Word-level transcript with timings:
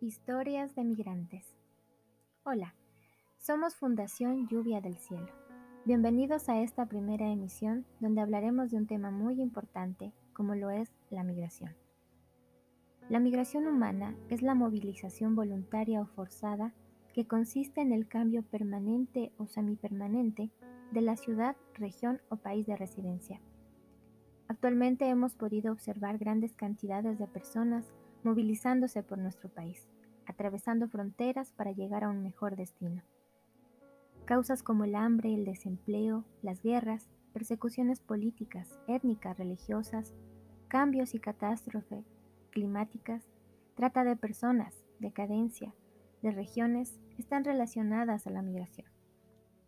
Historias 0.00 0.76
de 0.76 0.84
migrantes. 0.84 1.44
Hola, 2.44 2.72
somos 3.36 3.74
Fundación 3.74 4.46
Lluvia 4.46 4.80
del 4.80 4.96
Cielo. 4.96 5.26
Bienvenidos 5.84 6.48
a 6.48 6.60
esta 6.62 6.86
primera 6.86 7.28
emisión 7.28 7.84
donde 7.98 8.20
hablaremos 8.20 8.70
de 8.70 8.76
un 8.76 8.86
tema 8.86 9.10
muy 9.10 9.40
importante 9.40 10.12
como 10.34 10.54
lo 10.54 10.70
es 10.70 10.92
la 11.10 11.24
migración. 11.24 11.74
La 13.08 13.18
migración 13.18 13.66
humana 13.66 14.14
es 14.28 14.40
la 14.40 14.54
movilización 14.54 15.34
voluntaria 15.34 16.00
o 16.00 16.06
forzada 16.06 16.72
que 17.12 17.26
consiste 17.26 17.80
en 17.80 17.90
el 17.90 18.06
cambio 18.06 18.44
permanente 18.44 19.32
o 19.36 19.48
semipermanente 19.48 20.52
de 20.92 21.00
la 21.00 21.16
ciudad, 21.16 21.56
región 21.74 22.20
o 22.28 22.36
país 22.36 22.64
de 22.68 22.76
residencia. 22.76 23.40
Actualmente 24.46 25.08
hemos 25.08 25.34
podido 25.34 25.72
observar 25.72 26.18
grandes 26.18 26.54
cantidades 26.54 27.18
de 27.18 27.26
personas 27.26 27.92
movilizándose 28.28 29.02
por 29.02 29.16
nuestro 29.16 29.48
país, 29.48 29.88
atravesando 30.26 30.86
fronteras 30.86 31.52
para 31.52 31.72
llegar 31.72 32.04
a 32.04 32.10
un 32.10 32.22
mejor 32.22 32.56
destino. 32.56 33.02
Causas 34.26 34.62
como 34.62 34.84
el 34.84 34.94
hambre, 34.94 35.32
el 35.32 35.46
desempleo, 35.46 36.26
las 36.42 36.62
guerras, 36.62 37.08
persecuciones 37.32 38.00
políticas, 38.00 38.78
étnicas, 38.86 39.38
religiosas, 39.38 40.14
cambios 40.68 41.14
y 41.14 41.20
catástrofes 41.20 42.04
climáticas, 42.50 43.30
trata 43.74 44.04
de 44.04 44.16
personas, 44.16 44.74
decadencia, 44.98 45.74
de 46.20 46.30
regiones, 46.30 47.00
están 47.16 47.44
relacionadas 47.44 48.26
a 48.26 48.30
la 48.30 48.42
migración. 48.42 48.88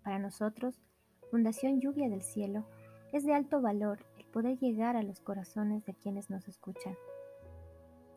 Para 0.02 0.18
nosotros, 0.18 0.82
Fundación 1.30 1.80
Lluvia 1.80 2.10
del 2.10 2.23
Cielo 2.23 2.66
es 3.12 3.24
de 3.24 3.32
alto 3.32 3.62
valor 3.62 4.04
el 4.18 4.27
poder 4.27 4.59
llegar 4.59 4.96
a 4.96 5.02
los 5.02 5.20
corazones 5.20 5.87
de 5.87 5.95
quienes 5.95 6.29
nos 6.29 6.46
escuchan 6.46 6.95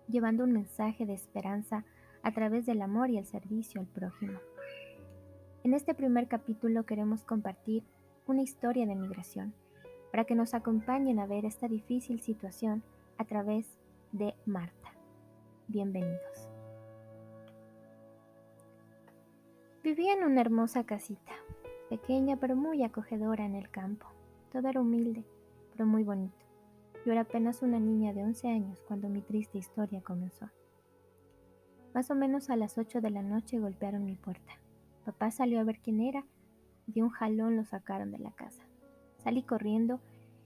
llevando 0.08 0.44
un 0.44 0.52
mensaje 0.52 1.06
de 1.06 1.14
esperanza 1.14 1.86
a 2.22 2.32
través 2.32 2.66
del 2.66 2.82
amor 2.82 3.10
y 3.10 3.18
el 3.18 3.26
servicio 3.26 3.82
al 3.82 3.88
prójimo. 3.88 4.40
En 5.64 5.74
este 5.74 5.94
primer 5.94 6.28
capítulo 6.28 6.86
queremos 6.86 7.24
compartir 7.24 7.84
una 8.26 8.42
historia 8.42 8.86
de 8.86 8.96
migración 8.96 9.54
para 10.12 10.26
que 10.26 10.36
nos 10.36 10.54
acompañen 10.54 11.20
a 11.20 11.26
ver 11.26 11.46
esta 11.46 11.68
difícil 11.68 12.22
situación 12.22 12.84
a 13.18 13.26
través 13.26 13.78
de 14.12 14.36
Marta. 14.46 14.94
Bienvenidos. 15.68 16.50
Vivía 19.84 20.14
en 20.14 20.24
una 20.24 20.42
hermosa 20.42 20.86
casita, 20.86 21.34
pequeña 21.90 22.38
pero 22.38 22.56
muy 22.56 22.84
acogedora 22.84 23.46
en 23.46 23.56
el 23.56 23.70
campo. 23.70 24.08
Todo 24.52 24.70
era 24.70 24.82
humilde, 24.82 25.26
pero 25.72 25.86
muy 25.86 26.04
bonito. 26.04 26.43
Yo 27.06 27.12
era 27.12 27.22
apenas 27.22 27.62
una 27.62 27.80
niña 27.80 28.14
de 28.14 28.24
11 28.24 28.48
años 28.48 28.82
cuando 28.88 29.10
mi 29.10 29.22
triste 29.22 29.58
historia 29.58 30.02
comenzó. 30.02 30.50
Más 31.94 32.10
o 32.10 32.16
menos 32.16 32.50
a 32.50 32.56
las 32.56 32.78
8 32.78 33.02
de 33.02 33.10
la 33.10 33.22
noche 33.22 33.60
golpearon 33.60 34.06
mi 34.06 34.16
puerta. 34.16 34.54
Papá 35.06 35.30
salió 35.30 35.60
a 35.60 35.64
ver 35.64 35.80
quién 35.80 36.00
era 36.00 36.26
de 36.88 37.04
un 37.04 37.10
jalón 37.10 37.56
lo 37.58 37.66
sacaron 37.66 38.12
de 38.12 38.20
la 38.20 38.32
casa. 38.32 38.64
Salí 39.18 39.44
corriendo 39.44 40.00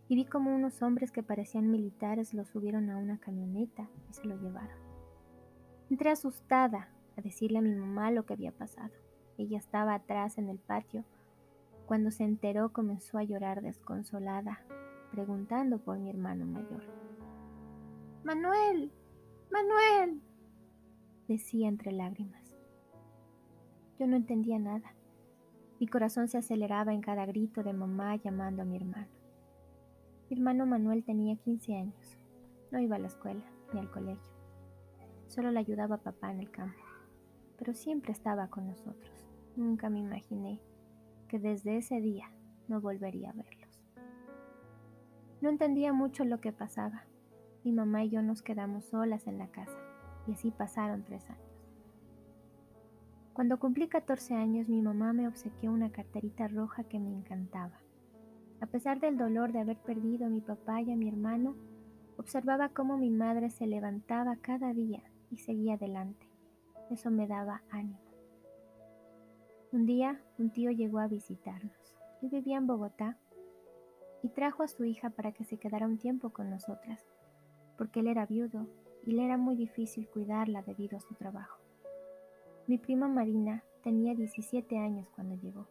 y 0.07 0.15
vi 0.15 0.25
como 0.25 0.53
unos 0.53 0.81
hombres 0.81 1.11
que 1.11 1.23
parecían 1.23 1.69
militares 1.69 2.33
lo 2.33 2.43
subieron 2.45 2.89
a 2.89 2.97
una 2.97 3.19
camioneta 3.19 3.87
y 4.09 4.13
se 4.13 4.25
lo 4.25 4.35
llevaron. 4.37 4.77
Entré 5.89 6.09
asustada 6.09 6.89
a 7.17 7.21
decirle 7.21 7.59
a 7.59 7.61
mi 7.61 7.75
mamá 7.75 8.11
lo 8.11 8.25
que 8.25 8.33
había 8.33 8.51
pasado. 8.51 8.93
Ella 9.37 9.57
estaba 9.57 9.93
atrás 9.93 10.37
en 10.37 10.49
el 10.49 10.57
patio. 10.57 11.03
Cuando 11.85 12.11
se 12.11 12.23
enteró 12.23 12.73
comenzó 12.73 13.17
a 13.17 13.23
llorar 13.23 13.61
desconsolada 13.61 14.59
preguntando 15.11 15.79
por 15.79 15.97
mi 15.99 16.09
hermano 16.09 16.45
mayor. 16.45 16.83
Manuel, 18.23 18.91
Manuel, 19.51 20.21
decía 21.27 21.67
entre 21.67 21.91
lágrimas. 21.91 22.55
Yo 23.99 24.07
no 24.07 24.15
entendía 24.15 24.59
nada. 24.59 24.93
Mi 25.79 25.87
corazón 25.87 26.27
se 26.27 26.37
aceleraba 26.37 26.93
en 26.93 27.01
cada 27.01 27.25
grito 27.25 27.63
de 27.63 27.73
mamá 27.73 28.15
llamando 28.15 28.61
a 28.61 28.65
mi 28.65 28.75
hermano. 28.75 29.07
Mi 30.29 30.37
hermano 30.37 30.65
Manuel 30.65 31.03
tenía 31.03 31.35
15 31.35 31.75
años. 31.75 32.17
No 32.71 32.79
iba 32.79 32.97
a 32.97 32.99
la 32.99 33.07
escuela 33.07 33.43
ni 33.73 33.79
al 33.79 33.89
colegio. 33.89 34.33
Solo 35.27 35.51
le 35.51 35.59
ayudaba 35.59 35.95
a 35.95 36.01
papá 36.01 36.31
en 36.31 36.39
el 36.39 36.51
campo. 36.51 36.79
Pero 37.57 37.73
siempre 37.73 38.11
estaba 38.11 38.49
con 38.49 38.67
nosotros. 38.67 39.25
Nunca 39.55 39.89
me 39.89 39.99
imaginé 39.99 40.59
que 41.27 41.39
desde 41.39 41.77
ese 41.77 41.99
día 42.01 42.31
no 42.67 42.81
volvería 42.81 43.31
a 43.31 43.33
verlo. 43.33 43.56
No 45.39 45.49
entendía 45.49 45.93
mucho 45.93 46.25
lo 46.25 46.41
que 46.41 46.51
pasaba. 46.51 47.03
Mi 47.63 47.71
mamá 47.71 48.03
y 48.03 48.09
yo 48.09 48.21
nos 48.23 48.41
quedamos 48.41 48.85
solas 48.85 49.27
en 49.27 49.37
la 49.37 49.47
casa 49.47 49.77
y 50.25 50.33
así 50.33 50.51
pasaron 50.51 51.03
tres 51.03 51.29
años. 51.29 51.43
Cuando 53.33 53.59
cumplí 53.59 53.87
14 53.87 54.33
años 54.33 54.67
mi 54.67 54.81
mamá 54.81 55.13
me 55.13 55.27
obsequió 55.27 55.71
una 55.71 55.91
carterita 55.91 56.47
roja 56.47 56.85
que 56.85 56.99
me 56.99 57.11
encantaba. 57.11 57.79
A 58.61 58.65
pesar 58.65 58.99
del 58.99 59.17
dolor 59.17 59.51
de 59.51 59.59
haber 59.59 59.77
perdido 59.77 60.25
a 60.25 60.29
mi 60.29 60.41
papá 60.41 60.81
y 60.81 60.91
a 60.91 60.95
mi 60.95 61.07
hermano, 61.07 61.55
observaba 62.17 62.69
cómo 62.69 62.97
mi 62.97 63.11
madre 63.11 63.51
se 63.51 63.67
levantaba 63.67 64.37
cada 64.37 64.73
día 64.73 65.03
y 65.29 65.37
seguía 65.37 65.75
adelante. 65.75 66.27
Eso 66.89 67.11
me 67.11 67.27
daba 67.27 67.61
ánimo. 67.69 67.99
Un 69.71 69.85
día 69.85 70.19
un 70.39 70.49
tío 70.49 70.71
llegó 70.71 70.97
a 70.97 71.07
visitarnos. 71.07 71.95
Él 72.23 72.29
vivía 72.29 72.57
en 72.57 72.65
Bogotá 72.65 73.19
y 74.23 74.29
trajo 74.29 74.63
a 74.63 74.67
su 74.67 74.83
hija 74.85 75.09
para 75.09 75.31
que 75.31 75.43
se 75.43 75.57
quedara 75.57 75.85
un 75.85 75.97
tiempo 75.97 76.31
con 76.31 76.49
nosotras, 76.49 77.05
porque 77.77 77.99
él 77.99 78.07
era 78.07 78.25
viudo 78.25 78.67
y 79.03 79.11
le 79.11 79.25
era 79.25 79.37
muy 79.37 79.55
difícil 79.55 80.07
cuidarla 80.09 80.61
debido 80.63 80.97
a 80.97 81.01
su 81.01 81.13
trabajo. 81.15 81.59
Mi 82.65 82.77
prima 82.77 83.07
Marina 83.07 83.63
tenía 83.83 84.13
17 84.15 84.77
años 84.77 85.07
cuando 85.15 85.35
llegó. 85.35 85.67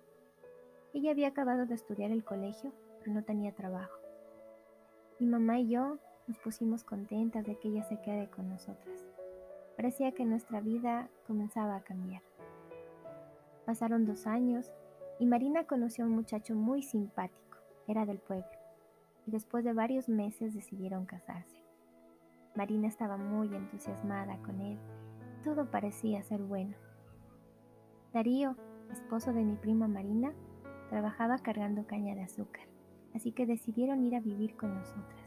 Ella 0.95 1.11
había 1.11 1.29
acabado 1.29 1.67
de 1.67 1.75
estudiar 1.75 2.11
el 2.11 2.25
colegio, 2.25 2.73
pero 3.01 3.13
no 3.13 3.23
tenía 3.23 3.55
trabajo. 3.55 3.99
Mi 5.19 5.27
mamá 5.27 5.59
y 5.59 5.69
yo 5.69 5.99
nos 6.27 6.39
pusimos 6.39 6.85
contentas 6.85 7.45
de 7.45 7.59
que 7.59 7.69
ella 7.69 7.83
se 7.83 8.01
quede 8.01 8.31
con 8.31 8.49
nosotras. 8.49 9.05
Parecía 9.77 10.13
que 10.13 10.25
nuestra 10.25 10.61
vida 10.61 11.11
comenzaba 11.27 11.77
a 11.77 11.83
cambiar. 11.83 12.23
Pasaron 13.67 14.07
dos 14.07 14.27
años 14.27 14.73
y 15.19 15.27
Marina 15.27 15.65
conoció 15.65 16.05
a 16.05 16.07
un 16.07 16.15
muchacho 16.15 16.55
muy 16.55 16.83
simpático 16.83 17.56
era 17.89 18.07
del 18.07 18.19
pueblo, 18.19 18.47
y 19.27 19.31
después 19.31 19.65
de 19.65 19.73
varios 19.73 20.09
meses 20.09 20.55
decidieron 20.55 21.07
casarse. 21.07 21.63
Marina 22.55 22.89
estaba 22.89 23.17
muy 23.17 23.55
entusiasmada 23.55 24.39
con 24.39 24.61
él, 24.61 24.79
todo 25.45 25.71
parecía 25.71 26.23
ser 26.23 26.43
bueno. 26.43 26.77
Darío, 28.13 28.57
esposo 28.91 29.33
de 29.33 29.45
mi 29.45 29.57
prima 29.57 29.89
Marina, 29.89 30.33
trabajaba 30.89 31.39
cargando 31.39 31.87
caña 31.87 32.15
de 32.15 32.23
azúcar, 32.23 32.67
así 33.15 33.33
que 33.33 33.47
decidieron 33.47 34.03
ir 34.05 34.17
a 34.17 34.21
vivir 34.21 34.57
con 34.57 34.75
nosotras. 34.75 35.27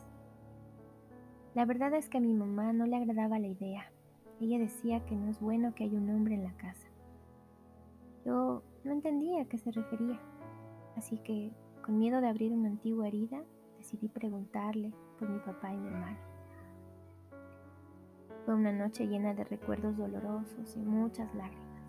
La 1.55 1.65
verdad 1.65 1.93
es 1.93 2.09
que 2.09 2.17
a 2.17 2.21
mi 2.21 2.33
mamá 2.33 2.73
no 2.73 2.85
le 2.85 2.95
agradaba 2.95 3.39
la 3.39 3.47
idea. 3.47 3.91
Ella 4.39 4.59
decía 4.59 5.05
que 5.05 5.15
no 5.15 5.29
es 5.29 5.39
bueno 5.39 5.73
que 5.73 5.83
haya 5.83 5.97
un 5.97 6.09
hombre 6.09 6.35
en 6.35 6.43
la 6.43 6.53
casa. 6.53 6.87
Yo 8.25 8.63
no 8.83 8.91
entendía 8.91 9.41
a 9.41 9.45
qué 9.45 9.57
se 9.57 9.71
refería, 9.71 10.19
así 10.95 11.17
que 11.17 11.51
con 11.89 11.97
miedo 11.97 12.21
de 12.21 12.27
abrir 12.27 12.53
una 12.53 12.69
antigua 12.69 13.07
herida, 13.07 13.43
decidí 13.79 14.09
preguntarle 14.09 14.93
por 15.17 15.27
mi 15.27 15.39
papá 15.39 15.73
y 15.73 15.77
mi 15.77 15.87
hermano. 15.87 16.19
Fue 18.45 18.53
una 18.53 18.71
noche 18.71 19.07
llena 19.07 19.33
de 19.33 19.43
recuerdos 19.43 19.97
dolorosos 19.97 20.77
y 20.77 20.81
muchas 20.81 21.33
lágrimas. 21.33 21.81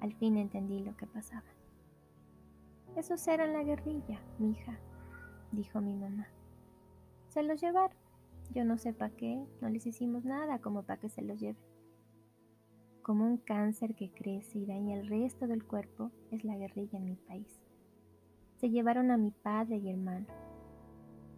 Al 0.00 0.14
fin 0.14 0.38
entendí 0.38 0.78
lo 0.78 0.96
que 0.96 1.06
pasaba. 1.06 1.44
Esos 2.96 3.28
eran 3.28 3.52
la 3.52 3.62
guerrilla, 3.62 4.22
mi 4.38 4.52
hija, 4.52 4.78
dijo 5.52 5.82
mi 5.82 5.94
mamá. 5.94 6.26
Se 7.28 7.42
los 7.42 7.60
llevaron. 7.60 7.98
Yo 8.54 8.64
no 8.64 8.78
sé 8.78 8.94
para 8.94 9.14
qué, 9.14 9.44
no 9.60 9.68
les 9.68 9.84
hicimos 9.86 10.24
nada 10.24 10.60
como 10.60 10.82
para 10.82 10.98
que 10.98 11.10
se 11.10 11.20
los 11.20 11.38
lleven. 11.38 11.62
Como 13.02 13.26
un 13.26 13.36
cáncer 13.36 13.94
que 13.96 14.10
crece 14.14 14.60
y 14.60 14.64
daña 14.64 14.98
el 14.98 15.08
resto 15.08 15.46
del 15.46 15.62
cuerpo 15.62 16.10
es 16.30 16.42
la 16.42 16.56
guerrilla 16.56 16.96
en 16.96 17.04
mi 17.04 17.16
país 17.16 17.63
se 18.64 18.70
llevaron 18.70 19.10
a 19.10 19.18
mi 19.18 19.30
padre 19.30 19.76
y 19.76 19.90
hermano. 19.90 20.24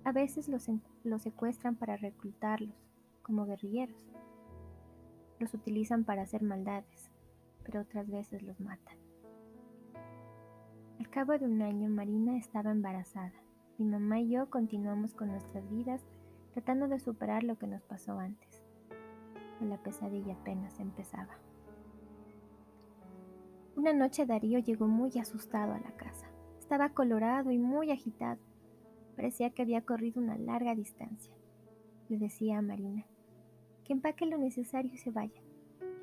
A 0.04 0.12
veces 0.12 0.48
los, 0.48 0.70
secuestran 1.20 1.74
para 1.74 1.96
reclutarlos 1.96 2.76
como 3.22 3.46
guerrilleros. 3.46 4.06
Los 5.40 5.52
utilizan 5.52 6.04
para 6.04 6.22
hacer 6.22 6.44
maldades, 6.44 7.10
pero 7.64 7.80
otras 7.80 8.08
veces 8.08 8.44
los 8.44 8.60
matan. 8.60 8.96
Al 11.00 11.10
cabo 11.10 11.36
de 11.36 11.46
un 11.46 11.62
año, 11.62 11.90
Marina 11.90 12.36
estaba 12.36 12.70
embarazada. 12.70 13.34
Mi 13.76 13.86
mamá 13.86 14.20
y 14.20 14.28
yo 14.28 14.48
continuamos 14.48 15.12
con 15.12 15.26
nuestras 15.26 15.68
vidas 15.68 16.06
tratando 16.52 16.86
de 16.86 17.00
superar 17.00 17.42
lo 17.42 17.58
que 17.58 17.66
nos 17.66 17.82
pasó 17.82 18.20
antes. 18.20 18.62
La 19.60 19.78
pesadilla 19.78 20.34
apenas 20.34 20.78
empezaba. 20.78 21.34
Una 23.74 23.92
noche 23.92 24.26
Darío 24.26 24.60
llegó 24.60 24.86
muy 24.86 25.10
asustado 25.18 25.72
a 25.72 25.80
la 25.80 25.90
casa. 25.96 26.28
Estaba 26.66 26.88
colorado 26.88 27.52
y 27.52 27.58
muy 27.58 27.92
agitado. 27.92 28.40
Parecía 29.14 29.50
que 29.50 29.62
había 29.62 29.82
corrido 29.82 30.20
una 30.20 30.36
larga 30.36 30.74
distancia. 30.74 31.32
Le 32.08 32.18
decía 32.18 32.58
a 32.58 32.60
Marina, 32.60 33.06
que 33.84 33.92
empaque 33.92 34.26
lo 34.26 34.36
necesario 34.36 34.92
y 34.92 34.96
se 34.96 35.12
vaya. 35.12 35.40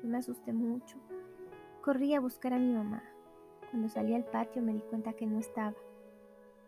me 0.02 0.16
asusté 0.16 0.54
mucho. 0.54 0.96
Corrí 1.82 2.14
a 2.14 2.20
buscar 2.20 2.54
a 2.54 2.58
mi 2.58 2.72
mamá. 2.72 3.02
Cuando 3.70 3.90
salí 3.90 4.14
al 4.14 4.24
patio 4.24 4.62
me 4.62 4.72
di 4.72 4.80
cuenta 4.80 5.12
que 5.12 5.26
no 5.26 5.38
estaba. 5.38 5.76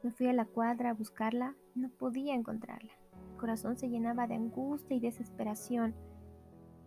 Me 0.02 0.10
fui 0.10 0.26
a 0.26 0.34
la 0.34 0.44
cuadra 0.44 0.90
a 0.90 0.94
buscarla, 0.94 1.56
no 1.74 1.88
podía 1.88 2.34
encontrarla. 2.34 2.92
Mi 3.32 3.38
corazón 3.38 3.78
se 3.78 3.88
llenaba 3.88 4.26
de 4.26 4.34
angustia 4.34 4.94
y 4.94 5.00
desesperación 5.00 5.94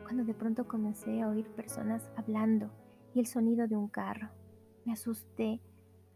cuando 0.04 0.26
de 0.26 0.36
pronto 0.36 0.68
comencé 0.68 1.24
a 1.24 1.30
oír 1.30 1.48
personas 1.56 2.08
hablando 2.16 2.70
y 3.16 3.20
el 3.20 3.26
sonido 3.26 3.68
de 3.68 3.78
un 3.78 3.88
carro. 3.88 4.30
Me 4.86 4.94
asusté, 4.94 5.60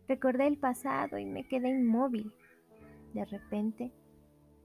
recordé 0.07 0.47
el 0.47 0.57
pasado 0.57 1.17
y 1.17 1.25
me 1.25 1.47
quedé 1.47 1.69
inmóvil. 1.69 2.33
De 3.13 3.25
repente, 3.25 3.91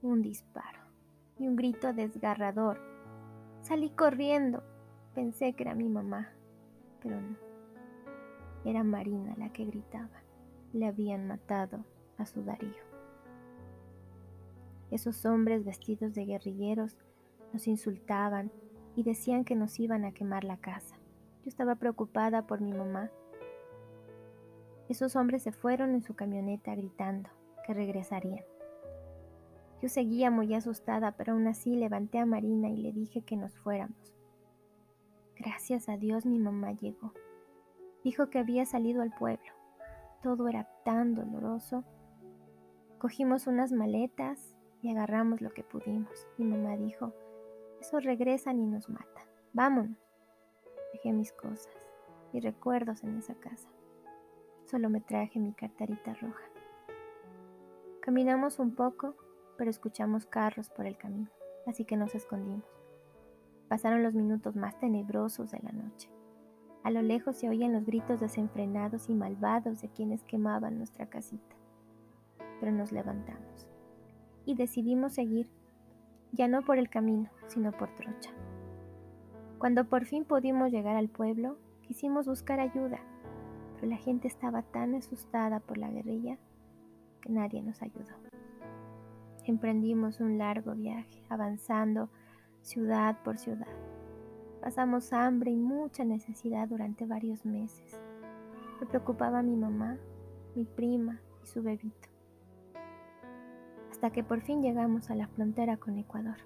un 0.01 0.21
disparo 0.21 0.79
y 1.37 1.47
un 1.47 1.55
grito 1.55 1.93
desgarrador. 1.93 2.79
Salí 3.61 3.89
corriendo. 3.91 4.63
Pensé 5.15 5.53
que 5.53 5.63
era 5.63 5.75
mi 5.75 5.89
mamá, 5.89 6.29
pero 7.01 7.19
no. 7.19 7.37
Era 8.65 8.83
Marina 8.83 9.35
la 9.37 9.51
que 9.51 9.65
gritaba. 9.65 10.23
Le 10.73 10.85
habían 10.85 11.27
matado 11.27 11.83
a 12.17 12.25
su 12.25 12.43
Darío. 12.43 12.83
Esos 14.91 15.25
hombres 15.25 15.65
vestidos 15.65 16.13
de 16.13 16.25
guerrilleros 16.25 16.97
nos 17.53 17.67
insultaban 17.67 18.51
y 18.95 19.03
decían 19.03 19.45
que 19.45 19.55
nos 19.55 19.79
iban 19.79 20.03
a 20.03 20.11
quemar 20.11 20.43
la 20.43 20.57
casa. 20.57 20.95
Yo 21.43 21.49
estaba 21.49 21.75
preocupada 21.75 22.47
por 22.47 22.61
mi 22.61 22.73
mamá. 22.73 23.11
Esos 24.89 25.15
hombres 25.15 25.43
se 25.43 25.51
fueron 25.51 25.93
en 25.93 26.01
su 26.01 26.15
camioneta 26.15 26.73
gritando 26.73 27.29
que 27.65 27.75
regresarían. 27.75 28.43
Yo 29.81 29.87
seguía 29.87 30.31
muy 30.31 30.53
asustada, 30.55 31.11
pero 31.11 31.33
aún 31.33 31.47
así 31.47 31.75
levanté 31.75 32.17
a 32.17 32.25
Marina 32.25 32.69
y 32.69 32.77
le 32.77 32.91
dije 32.91 33.21
que 33.21 33.37
nos 33.37 33.55
fuéramos. 33.59 34.15
Gracias 35.37 35.87
a 35.87 35.95
Dios 35.95 36.25
mi 36.25 36.39
mamá 36.39 36.73
llegó. 36.73 37.13
Dijo 38.03 38.31
que 38.31 38.39
había 38.39 38.65
salido 38.65 39.03
al 39.03 39.11
pueblo. 39.11 39.53
Todo 40.23 40.47
era 40.47 40.67
tan 40.83 41.13
doloroso. 41.13 41.83
Cogimos 42.97 43.45
unas 43.45 43.71
maletas 43.71 44.55
y 44.81 44.89
agarramos 44.89 45.39
lo 45.39 45.51
que 45.51 45.63
pudimos. 45.63 46.27
Mi 46.37 46.45
mamá 46.45 46.75
dijo, 46.77 47.13
esos 47.79 48.03
regresan 48.03 48.59
y 48.59 48.65
nos 48.65 48.89
matan. 48.89 49.27
Vámonos. 49.53 49.97
Dejé 50.93 51.13
mis 51.13 51.31
cosas 51.31 51.87
y 52.33 52.39
recuerdos 52.39 53.03
en 53.03 53.17
esa 53.17 53.35
casa. 53.35 53.69
Solo 54.69 54.89
me 54.89 55.01
traje 55.01 55.39
mi 55.39 55.53
carterita 55.53 56.13
roja. 56.13 56.43
Caminamos 58.01 58.59
un 58.59 58.75
poco 58.75 59.15
pero 59.59 59.69
escuchamos 59.69 60.25
carros 60.25 60.69
por 60.69 60.85
el 60.85 60.97
camino, 60.97 61.27
así 61.67 61.83
que 61.83 61.97
nos 61.97 62.15
escondimos. 62.15 62.63
Pasaron 63.67 64.03
los 64.03 64.13
minutos 64.13 64.55
más 64.55 64.79
tenebrosos 64.79 65.51
de 65.51 65.59
la 65.59 65.73
noche. 65.73 66.09
A 66.83 66.91
lo 66.91 67.01
lejos 67.01 67.35
se 67.35 67.49
oían 67.49 67.73
los 67.73 67.85
gritos 67.85 68.21
desenfrenados 68.21 69.09
y 69.09 69.15
malvados 69.15 69.81
de 69.81 69.89
quienes 69.89 70.23
quemaban 70.23 70.77
nuestra 70.77 71.09
casita. 71.09 71.57
Pero 72.61 72.71
nos 72.71 72.93
levantamos 72.93 73.67
y 74.45 74.55
decidimos 74.55 75.13
seguir, 75.13 75.49
ya 76.31 76.47
no 76.47 76.61
por 76.61 76.77
el 76.77 76.89
camino, 76.89 77.29
sino 77.47 77.73
por 77.73 77.93
trocha. 77.95 78.31
Cuando 79.57 79.89
por 79.89 80.05
fin 80.05 80.23
pudimos 80.23 80.71
llegar 80.71 80.95
al 80.95 81.09
pueblo, 81.09 81.57
quisimos 81.81 82.27
buscar 82.27 82.61
ayuda, 82.61 83.01
pero 83.79 83.91
la 83.91 83.97
gente 83.97 84.27
estaba 84.27 84.61
tan 84.61 84.95
asustada 84.95 85.61
por 85.61 85.77
la 85.77 85.89
guerrilla 85.89 86.37
que 87.21 87.29
nadie 87.31 87.61
nos 87.61 87.81
ayudó. 87.81 88.13
Emprendimos 89.45 90.19
un 90.19 90.37
largo 90.37 90.75
viaje, 90.75 91.23
avanzando 91.29 92.09
ciudad 92.61 93.17
por 93.23 93.37
ciudad. 93.37 93.67
Pasamos 94.61 95.13
hambre 95.13 95.51
y 95.51 95.55
mucha 95.55 96.03
necesidad 96.03 96.67
durante 96.67 97.05
varios 97.05 97.45
meses. 97.45 97.99
Me 98.81 98.85
preocupaba 98.85 99.41
mi 99.41 99.55
mamá, 99.55 99.97
mi 100.55 100.65
prima 100.65 101.21
y 101.41 101.47
su 101.47 101.63
bebito. 101.63 102.09
Hasta 103.91 104.11
que 104.11 104.23
por 104.23 104.41
fin 104.41 104.61
llegamos 104.61 105.09
a 105.09 105.15
la 105.15 105.27
frontera 105.27 105.77
con 105.77 105.97
Ecuador. 105.97 106.37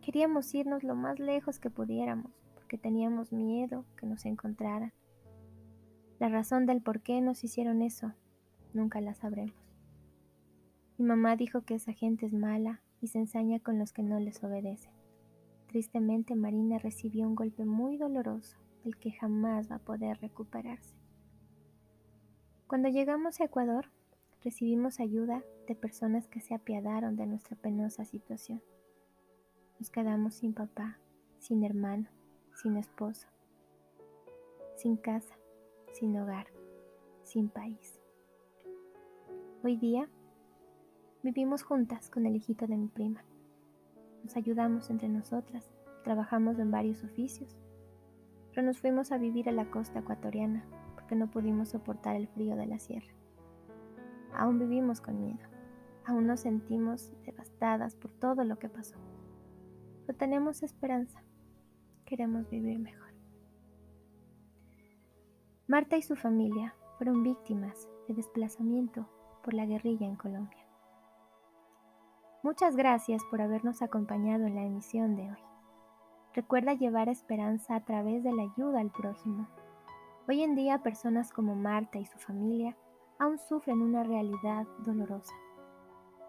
Queríamos 0.00 0.54
irnos 0.54 0.84
lo 0.84 0.94
más 0.94 1.18
lejos 1.18 1.58
que 1.58 1.70
pudiéramos, 1.70 2.30
porque 2.54 2.78
teníamos 2.78 3.32
miedo 3.32 3.84
que 3.96 4.06
nos 4.06 4.24
encontraran. 4.24 4.92
La 6.18 6.28
razón 6.28 6.64
del 6.64 6.80
por 6.80 7.02
qué 7.02 7.20
nos 7.20 7.44
hicieron 7.44 7.82
eso, 7.82 8.12
nunca 8.72 9.00
la 9.00 9.14
sabremos. 9.14 9.54
Mi 10.98 11.04
mamá 11.04 11.36
dijo 11.36 11.62
que 11.62 11.74
esa 11.74 11.92
gente 11.92 12.24
es 12.24 12.32
mala 12.32 12.80
y 13.02 13.08
se 13.08 13.18
ensaña 13.18 13.60
con 13.60 13.78
los 13.78 13.92
que 13.92 14.02
no 14.02 14.18
les 14.18 14.42
obedecen. 14.42 14.92
Tristemente 15.66 16.34
Marina 16.34 16.78
recibió 16.78 17.26
un 17.26 17.34
golpe 17.34 17.66
muy 17.66 17.98
doloroso 17.98 18.56
del 18.82 18.96
que 18.96 19.12
jamás 19.12 19.70
va 19.70 19.76
a 19.76 19.84
poder 19.84 20.18
recuperarse. 20.20 20.94
Cuando 22.66 22.88
llegamos 22.88 23.40
a 23.40 23.44
Ecuador, 23.44 23.90
recibimos 24.42 25.00
ayuda 25.00 25.44
de 25.68 25.74
personas 25.74 26.28
que 26.28 26.40
se 26.40 26.54
apiadaron 26.54 27.16
de 27.16 27.26
nuestra 27.26 27.56
penosa 27.56 28.04
situación. 28.06 28.62
Nos 29.78 29.90
quedamos 29.90 30.34
sin 30.34 30.54
papá, 30.54 30.98
sin 31.38 31.62
hermano, 31.62 32.08
sin 32.54 32.76
esposo, 32.76 33.28
sin 34.76 34.96
casa, 34.96 35.35
sin 35.98 36.18
hogar, 36.18 36.46
sin 37.22 37.48
país. 37.48 37.98
Hoy 39.64 39.76
día 39.76 40.08
Vivimos 41.22 41.64
juntas 41.64 42.08
con 42.08 42.24
el 42.24 42.36
hijito 42.36 42.68
de 42.68 42.76
mi 42.76 42.86
prima. 42.86 43.24
Nos 44.22 44.36
ayudamos 44.36 44.90
entre 44.90 45.08
nosotras, 45.08 45.68
trabajamos 46.04 46.58
en 46.60 46.70
varios 46.70 47.02
oficios, 47.02 47.58
pero 48.50 48.64
nos 48.64 48.78
fuimos 48.78 49.10
a 49.10 49.18
vivir 49.18 49.48
a 49.48 49.52
la 49.52 49.68
costa 49.68 49.98
ecuatoriana 49.98 50.64
porque 50.94 51.16
no 51.16 51.28
pudimos 51.28 51.70
soportar 51.70 52.14
el 52.14 52.28
frío 52.28 52.54
de 52.54 52.66
la 52.66 52.78
sierra. 52.78 53.12
Aún 54.36 54.60
vivimos 54.60 55.00
con 55.00 55.20
miedo, 55.20 55.48
aún 56.04 56.28
nos 56.28 56.40
sentimos 56.40 57.10
devastadas 57.24 57.96
por 57.96 58.12
todo 58.12 58.44
lo 58.44 58.56
que 58.60 58.68
pasó, 58.68 58.98
pero 60.06 60.16
tenemos 60.16 60.62
esperanza, 60.62 61.24
queremos 62.04 62.48
vivir 62.50 62.78
mejor. 62.78 63.05
Marta 65.68 65.96
y 65.96 66.02
su 66.02 66.14
familia 66.14 66.76
fueron 66.96 67.24
víctimas 67.24 67.88
de 68.06 68.14
desplazamiento 68.14 69.08
por 69.42 69.52
la 69.52 69.66
guerrilla 69.66 70.06
en 70.06 70.14
Colombia. 70.14 70.64
Muchas 72.44 72.76
gracias 72.76 73.24
por 73.32 73.42
habernos 73.42 73.82
acompañado 73.82 74.46
en 74.46 74.54
la 74.54 74.62
emisión 74.62 75.16
de 75.16 75.22
hoy. 75.22 75.42
Recuerda 76.34 76.74
llevar 76.74 77.08
esperanza 77.08 77.74
a 77.74 77.84
través 77.84 78.22
de 78.22 78.32
la 78.32 78.44
ayuda 78.44 78.78
al 78.78 78.92
prójimo. 78.92 79.48
Hoy 80.28 80.44
en 80.44 80.54
día 80.54 80.84
personas 80.84 81.32
como 81.32 81.56
Marta 81.56 81.98
y 81.98 82.06
su 82.06 82.18
familia 82.18 82.76
aún 83.18 83.36
sufren 83.40 83.82
una 83.82 84.04
realidad 84.04 84.68
dolorosa. 84.84 85.34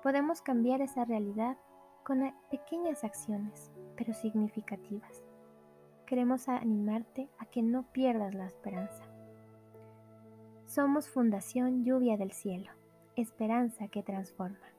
Podemos 0.01 0.41
cambiar 0.41 0.81
esa 0.81 1.05
realidad 1.05 1.57
con 2.03 2.33
pequeñas 2.50 3.03
acciones, 3.03 3.71
pero 3.95 4.15
significativas. 4.15 5.23
Queremos 6.07 6.50
animarte 6.50 7.29
a 7.38 7.45
que 7.45 7.62
no 7.62 7.83
pierdas 7.91 8.33
la 8.33 8.47
esperanza. 8.47 9.06
Somos 10.67 11.07
Fundación 11.07 11.86
Lluvia 11.86 12.17
del 12.17 12.33
Cielo, 12.33 12.69
esperanza 13.15 13.88
que 13.88 14.03
transforma. 14.03 14.76